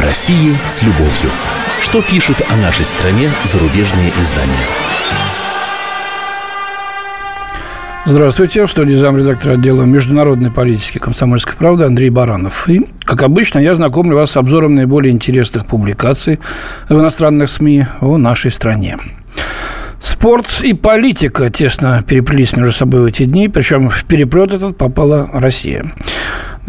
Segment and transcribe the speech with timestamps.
[0.00, 1.30] О России с любовью.
[1.82, 4.66] Что пишут о нашей стране зарубежные издания?
[8.06, 8.64] Здравствуйте.
[8.64, 12.66] В студии замредактора отдела международной политики комсомольской правды Андрей Баранов.
[12.70, 16.40] И, как обычно, я знакомлю вас с обзором наиболее интересных публикаций
[16.88, 18.96] в иностранных СМИ о нашей стране.
[20.00, 25.28] Спорт и политика тесно переплелись между собой в эти дни, причем в переплет этот попала
[25.30, 25.92] Россия.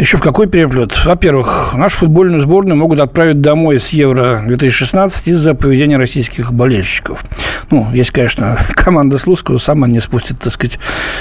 [0.02, 1.06] Еще в какой переплет?
[1.06, 7.24] Во-первых, нашу футбольную сборную могут отправить домой с Евро-2016 из-за поведения российских болельщиков.
[7.72, 10.78] Ну, есть, конечно, команда Слуцкого сама не спустит, так сказать,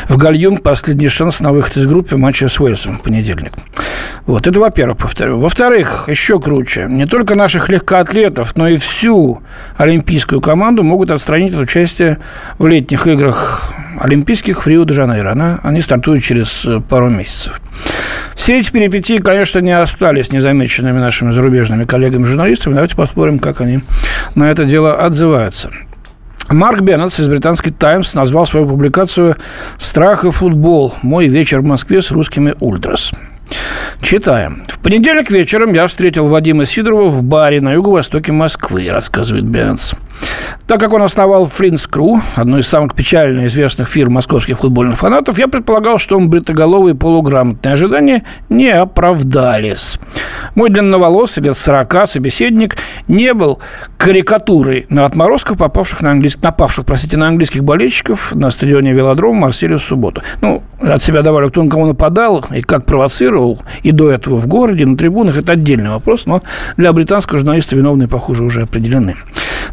[0.08, 3.52] в гальюн последний шанс на выход из группы матча с Уэльсом в понедельник.
[4.26, 5.38] Вот, это во-первых, повторю.
[5.38, 6.86] Во-вторых, еще круче.
[6.90, 9.42] Не только наших легкоатлетов, но и всю
[9.76, 12.18] олимпийскую команду могут отстранить от участия
[12.58, 15.30] в летних играх олимпийских в Рио-де-Жанейро.
[15.30, 17.60] Она, они стартуют через пару месяцев.
[18.34, 22.74] Все эти перипетии, конечно, не остались незамеченными нашими зарубежными коллегами-журналистами.
[22.74, 23.80] Давайте посмотрим, как они
[24.34, 25.70] на это дело отзываются.
[26.52, 29.36] Марк Беннетс из британской «Таймс» назвал свою публикацию
[29.78, 30.94] «Страх и футбол.
[31.00, 33.12] Мой вечер в Москве с русскими ультрас».
[34.02, 34.64] Читаем.
[34.66, 39.94] В понедельник вечером я встретил Вадима Сидорова в баре на юго-востоке Москвы, рассказывает Беннетс.
[40.66, 45.36] Так как он основал Флинс Кру, одну из самых печально известных фирм московских футбольных фанатов,
[45.36, 49.98] я предполагал, что он бритоголовые полуграмотные ожидания не оправдались.
[50.54, 52.76] Мой длинноволосый, лет 40, собеседник
[53.08, 53.58] не был
[53.98, 59.40] карикатурой на отморозков, попавших на английских, напавших, простите, на английских болельщиков на стадионе «Велодром» в
[59.40, 60.22] Марселе в субботу.
[60.40, 64.46] Ну, от себя добавлю, кто на кого нападал и как провоцировал, и до этого в
[64.46, 66.42] городе, на трибунах, это отдельный вопрос, но
[66.76, 69.16] для британского журналиста виновные, похоже, уже определены.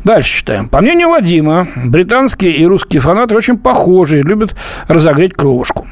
[0.04, 0.70] Дальше читаем.
[0.70, 4.56] По мнению Вадима, британские и русские фанаты очень похожи и любят
[4.88, 5.88] разогреть кровушку.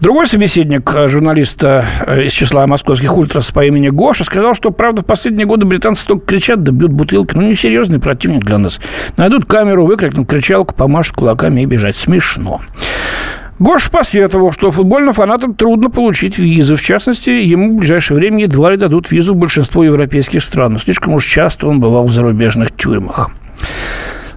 [0.00, 5.02] Другой собеседник э, журналиста э, из числа московских ультрас по имени Гоша сказал, что, правда,
[5.02, 7.34] в последние годы британцы только кричат да бьют бутылки.
[7.34, 8.80] Ну, несерьезный противник для нас.
[9.16, 11.96] Найдут камеру, выкрикнут кричалку, помашут кулаками и бежать.
[11.96, 12.60] Смешно.
[13.58, 16.76] Гош посетовал, что футбольным фанатам трудно получить визы.
[16.76, 20.78] В частности, ему в ближайшее время едва ли дадут визу в большинство европейских стран.
[20.78, 23.30] Слишком уж часто он бывал в зарубежных тюрьмах.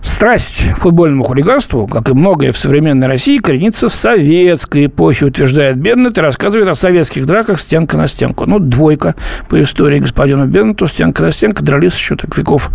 [0.01, 5.77] Страсть к футбольному хулиганству, как и многое в современной России, коренится в советской эпохе, утверждает
[5.77, 8.47] Беннет и рассказывает о советских драках стенка на стенку.
[8.47, 9.13] Ну, двойка
[9.47, 12.71] по истории господина Беннету, стенка на стенку, дрались еще так веков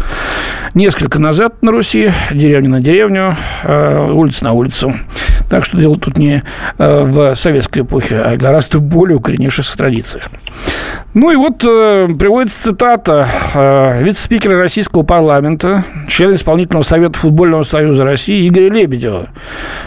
[0.74, 4.94] несколько назад на Руси, деревня на деревню, э, улица на улицу.
[5.48, 6.42] Так что дело тут не
[6.78, 10.28] э, в советской эпохе, а гораздо более укоренившихся традициях.
[11.14, 18.04] Ну и вот э, приводится цитата э, вице-спикера российского парламента, члена исполнительного совета футбольного союза
[18.04, 19.28] России Игоря Лебедева,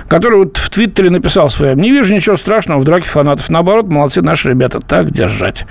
[0.08, 4.24] который вот в Твиттере написал своим, не вижу ничего страшного в драке фанатов, наоборот, молодцы
[4.24, 5.66] наши ребята, так держать.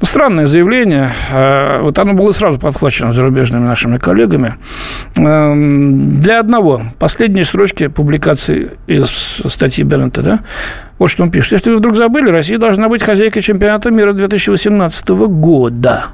[0.00, 4.54] Ну, странное заявление, э, вот оно было сразу подхвачено зарубежными нашими коллегами.
[5.16, 10.40] Э, для одного, последние строчки публикации из статьи Бернета, да,
[10.98, 11.52] вот что он пишет.
[11.52, 16.06] Если вы вдруг забыли, Россия должна быть хозяйкой чемпионата мира 2018 года.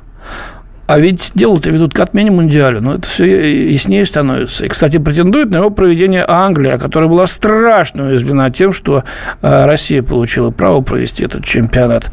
[0.92, 2.80] А ведь дело-то ведут к отмене Мундиаля.
[2.80, 4.66] Но это все яснее становится.
[4.66, 9.02] И, кстати, претендует на его проведение Англия, которая была страшно уязвлена тем, что
[9.40, 12.10] э, Россия получила право провести этот чемпионат.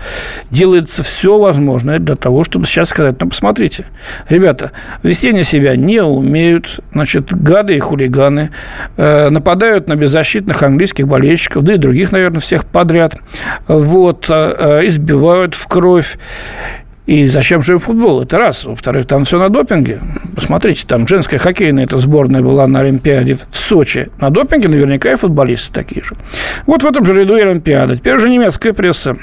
[0.50, 3.86] Делается все возможное для того, чтобы сейчас сказать, ну, посмотрите,
[4.30, 4.72] ребята,
[5.04, 8.52] вести на себя не умеют, значит, гады и хулиганы,
[8.96, 13.18] э, нападают на беззащитных английских болельщиков, да и других, наверное, всех подряд,
[13.68, 16.18] вот, э, избивают в кровь.
[17.10, 18.22] И зачем же футбол?
[18.22, 18.66] Это раз.
[18.66, 20.00] Во-вторых, там все на допинге.
[20.36, 24.10] Посмотрите, там женская хоккейная эта сборная была на Олимпиаде в Сочи.
[24.20, 26.16] На допинге наверняка и футболисты такие же.
[26.68, 27.98] Вот в этом же ряду и Олимпиада.
[27.98, 29.18] Теперь уже немецкая пресса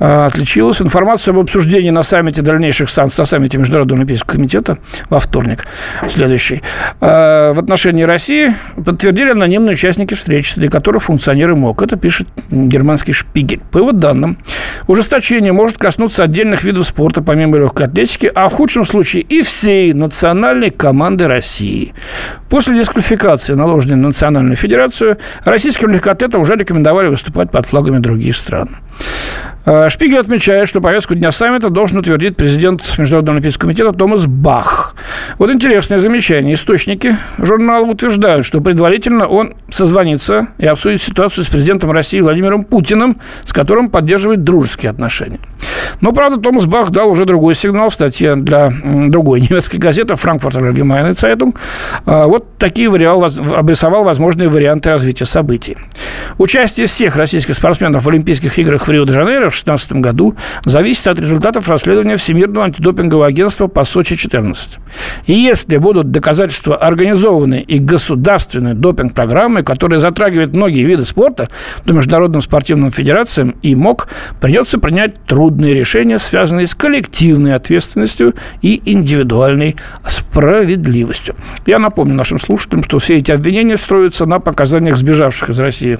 [0.00, 0.82] а, отличилась.
[0.82, 5.66] Информацию об обсуждении на саммите дальнейших санкций, на саммите Международного Олимпийского комитета во вторник,
[6.08, 6.62] следующий,
[7.00, 11.82] а, в отношении России подтвердили анонимные участники встречи, среди которых функционеры МОК.
[11.82, 13.62] Это пишет германский Шпигель.
[13.70, 14.38] По его данным,
[14.86, 19.92] ужесточение может коснуться отдельных видов спорта, помимо легкой атлетики, а в худшем случае и всей
[19.92, 21.94] национальной команды России.
[22.48, 28.76] После дисквалификации, наложенной на Национальную Федерацию, российским легкоатлетам уже рекомендовали выступать под флагами других стран.
[29.66, 34.94] Э, Шпигель отмечает, что повестку дня саммита должен утвердить президент Международного олимпийского комитета Томас Бах.
[35.38, 36.54] Вот интересное замечание.
[36.54, 43.18] Источники журнала утверждают, что предварительно он созвонится и обсудит ситуацию с президентом России Владимиром Путиным,
[43.44, 45.38] с которым поддерживает дружеские отношения.
[46.00, 48.70] Но, правда, Томас Бах дал уже другой сигнал в статье для
[49.08, 51.54] другой немецкой газеты «Франкфуртер Allgemeine Zeitung».
[52.04, 55.76] Вот такие вариал, обрисовал возможные варианты развития событий.
[56.38, 62.16] Участие всех российских спортсменов в Олимпийских играх в Рио-де-Жанейро 2016 году зависит от результатов расследования
[62.16, 64.78] Всемирного антидопингового агентства по Сочи-14.
[65.26, 71.48] И если будут доказательства организованной и государственной допинг-программы, которая затрагивает многие виды спорта,
[71.84, 74.08] то Международным спортивным федерациям и МОК
[74.40, 81.34] придется принять трудные решения, связанные с коллективной ответственностью и индивидуальной справедливостью.
[81.66, 85.98] Я напомню нашим слушателям, что все эти обвинения строятся на показаниях сбежавших из России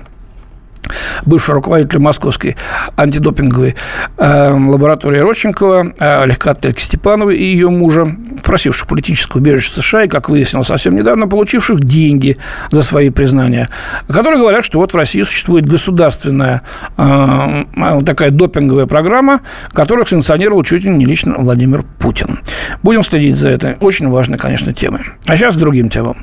[1.25, 2.57] бывшего руководителя московской
[2.97, 3.75] антидопинговой
[4.19, 10.29] э, лаборатории Родченкова, э, легкоатлетки Степановой и ее мужа, просивших политическое убежище США и, как
[10.29, 12.37] выяснилось совсем недавно, получивших деньги
[12.71, 13.69] за свои признания,
[14.09, 16.63] которые говорят, что вот в России существует государственная
[16.97, 17.65] э,
[18.05, 19.41] такая допинговая программа,
[19.73, 22.41] которую санкционировал чуть ли не лично Владимир Путин.
[22.83, 25.03] Будем следить за этой очень важной, конечно, темой.
[25.27, 26.17] А сейчас к другим темам.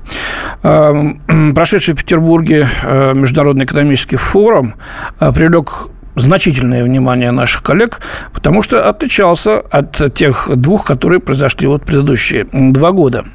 [0.64, 0.94] Э,
[1.54, 2.68] прошедший в Петербурге
[3.14, 4.76] Международный экономический форум
[5.20, 8.00] привлек значительное внимание наших коллег,
[8.34, 13.26] потому что отличался от тех двух, которые произошли вот предыдущие два года.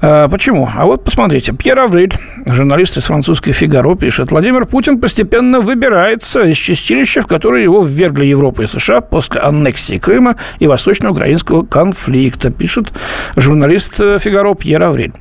[0.00, 0.68] Э, почему?
[0.72, 1.52] А вот посмотрите.
[1.52, 2.12] Пьер Авриль,
[2.46, 8.26] журналист из французской «Фигаро», пишет, Владимир Путин постепенно выбирается из чистилища, в которое его ввергли
[8.26, 12.92] Европа и США после аннексии Крыма и восточно-украинского конфликта, пишет
[13.36, 15.12] журналист э, «Фигаро» Пьер Авриль.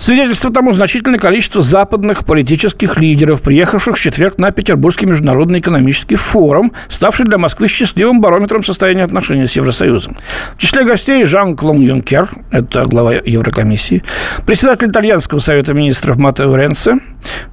[0.00, 6.72] Свидетельство тому значительное количество западных политических лидеров, приехавших в четверг на Петербургский международный экономический форум,
[6.88, 10.16] ставший для Москвы счастливым барометром состояния отношений с Евросоюзом.
[10.56, 14.02] В числе гостей Жан-Клон Юнкер, это глава Еврокомиссии,
[14.46, 16.94] председатель итальянского совета министров Матео Ренце,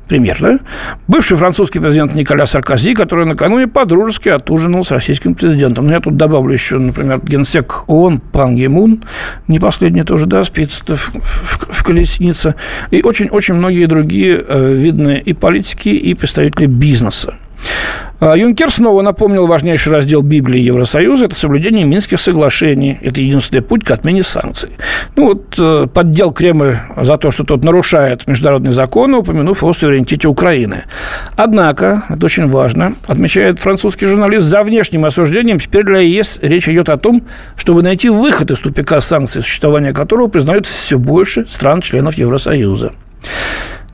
[0.08, 0.60] премьер, да?
[1.08, 5.86] Бывший французский президент Николя Саркози, который накануне подружески отужинал с российским президентом.
[5.86, 9.04] Но ну, я тут добавлю еще, например, генсек ООН Пан Гимун,
[9.48, 12.56] не последний тоже, да, спится в, в, в колеснице
[12.92, 17.36] и очень-очень многие другие э, видные и политики, и представители бизнеса.
[18.20, 22.98] А Юнкер снова напомнил важнейший раздел Библии Евросоюза– это соблюдение Минских соглашений.
[23.02, 24.70] Это единственный путь к отмене санкций.
[25.16, 30.28] Ну вот, э, поддел Кремль за то, что тот нарушает международные законы, упомянув о суверенитете
[30.28, 30.84] Украины.
[31.36, 36.90] Однако, это очень важно, отмечает французский журналист, за внешним осуждением теперь для ЕС речь идет
[36.90, 37.22] о том,
[37.56, 42.94] чтобы найти выход из тупика санкций, существование которого признают все больше стран-членов Евросоюза.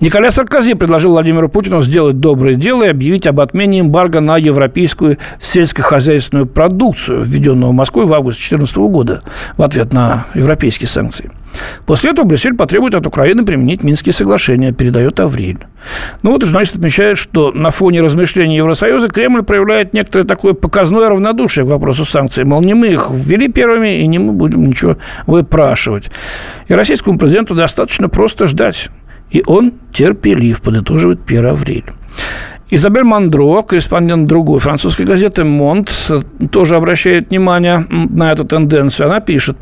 [0.03, 5.17] Николя Саркози предложил Владимиру Путину сделать доброе дело и объявить об отмене эмбарго на европейскую
[5.39, 9.21] сельскохозяйственную продукцию, введенную Москвой в августе 2014 года
[9.55, 11.31] в ответ на европейские санкции.
[11.85, 15.59] После этого Брюссель потребует от Украины применить Минские соглашения, передает Авриль.
[16.21, 21.65] Ну вот журналист отмечает, что на фоне размышлений Евросоюза Кремль проявляет некоторое такое показное равнодушие
[21.65, 22.44] к вопросу санкций.
[22.44, 24.97] Мол, не мы их ввели первыми, и не мы будем ничего
[25.27, 26.11] выпрашивать.
[26.67, 28.89] И российскому президенту достаточно просто ждать
[29.33, 31.85] и он терпелив, подытоживает Пьер Авриль.
[32.75, 35.92] Изабель Мандро, корреспондент другой французской газеты «Монт»,
[36.52, 39.10] тоже обращает внимание на эту тенденцию.
[39.10, 39.58] Она пишет,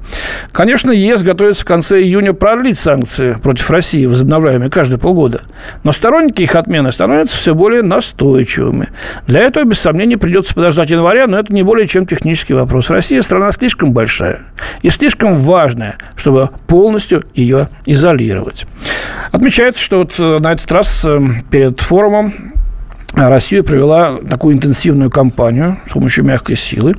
[0.53, 5.41] конечно, ЕС готовится в конце июня продлить санкции против России, возобновляемые каждые полгода.
[5.83, 8.87] Но сторонники их отмены становятся все более настойчивыми.
[9.27, 12.89] Для этого, без сомнения, придется подождать января, но это не более чем технический вопрос.
[12.89, 14.43] Россия страна слишком большая
[14.83, 18.67] и слишком важная, чтобы полностью ее изолировать.
[19.33, 21.19] Отмечается, что вот э, на этот раз э,
[21.49, 22.33] перед форумом
[23.13, 26.95] Россия провела такую интенсивную кампанию с помощью мягкой силы.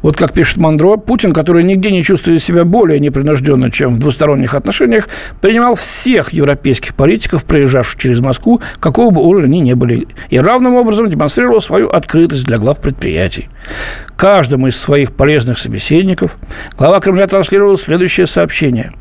[0.00, 4.54] Вот как пишет Мандро, Путин, который нигде не чувствует себя более непринужденно, чем в двусторонних
[4.54, 5.08] отношениях,
[5.40, 10.74] принимал всех европейских политиков, проезжавших через Москву, какого бы уровня они ни были, и равным
[10.76, 13.48] образом демонстрировал свою открытость для глав предприятий.
[14.16, 16.36] Каждому из своих полезных собеседников
[16.78, 18.92] глава Кремля транслировал следующее сообщение.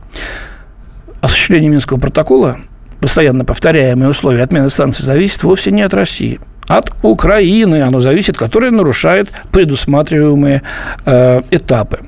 [1.21, 2.57] Осуществление Минского протокола
[2.99, 6.39] постоянно повторяемые условия отмены санкций зависит вовсе не от России.
[6.67, 10.61] От Украины оно зависит, которая нарушает предусматриваемые
[11.05, 11.99] э, этапы.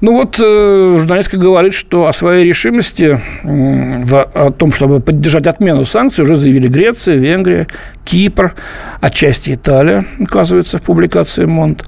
[0.00, 5.46] Ну вот э, журналистка говорит, что о своей решимости э, в, о том, чтобы поддержать
[5.46, 7.66] отмену санкций, уже заявили Греция, Венгрия,
[8.04, 8.54] Кипр,
[9.00, 11.84] отчасти Италия, оказывается, в публикации Монт.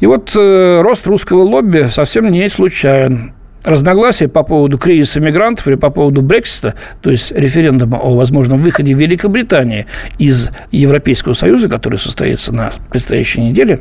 [0.00, 5.74] И вот э, рост русского лобби совсем не случайен разногласия по поводу кризиса мигрантов или
[5.74, 9.86] по поводу Брексита, то есть референдума о возможном выходе Великобритании
[10.18, 13.80] из Европейского Союза, который состоится на предстоящей неделе,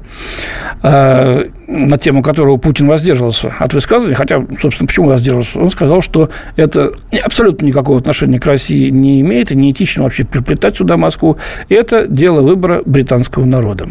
[0.81, 5.59] а, на тему которого Путин воздерживался от высказываний, хотя, собственно, почему воздерживался?
[5.59, 6.91] Он сказал, что это
[7.23, 11.37] абсолютно никакого отношения к России не имеет, и неэтично вообще приплетать сюда Москву.
[11.69, 13.87] Это дело выбора британского народа.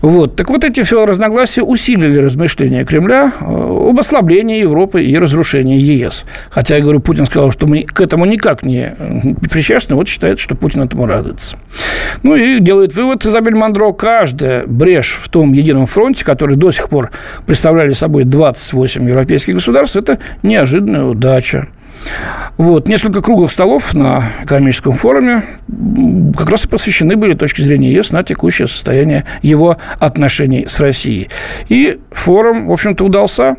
[0.00, 0.36] Вот.
[0.36, 6.24] Так вот, эти все разногласия усилили размышления Кремля э, об ослаблении Европы и разрушении ЕС.
[6.50, 8.94] Хотя, я говорю, Путин сказал, что мы к этому никак не
[9.50, 11.56] причастны, вот считает, что Путин этому радуется.
[12.22, 16.88] Ну и делает вывод Изабель Мандро, каждая брешь в том едином фронте, который до сих
[16.88, 17.10] пор
[17.46, 21.68] представляли собой 28 европейских государств, это неожиданная удача.
[22.56, 22.88] Вот.
[22.88, 25.44] Несколько круглых столов на экономическом форуме
[26.36, 31.28] как раз и посвящены были точки зрения ЕС на текущее состояние его отношений с Россией.
[31.68, 33.56] И форум, в общем-то, удался.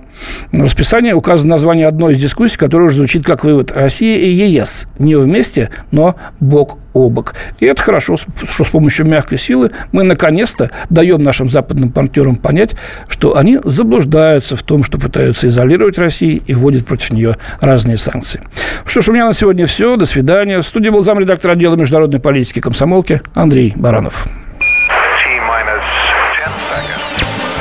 [0.52, 4.88] На расписании указано название одной из дискуссий, которая уже звучит как вывод Россия и ЕС.
[4.98, 7.36] Не вместе, но бок о бок.
[7.60, 12.76] И это хорошо, что с помощью мягкой силы мы наконец-то даем нашим западным партнерам понять,
[13.08, 18.42] что они заблуждаются в том, что пытаются изолировать Россию и вводят против нее разные санкции.
[18.86, 19.96] Что ж, у меня на сегодня все.
[19.96, 20.60] До свидания.
[20.60, 24.28] В студии был замредактор отдела международной политики комсомолки Андрей Баранов.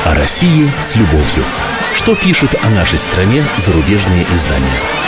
[0.05, 1.45] О России с любовью.
[1.95, 5.08] Что пишут о нашей стране зарубежные издания?